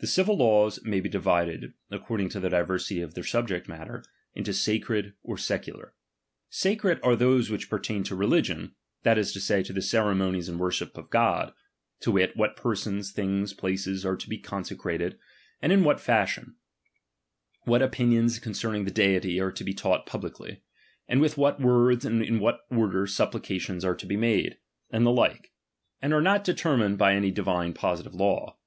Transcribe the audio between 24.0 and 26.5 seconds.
be made; and the like; and are not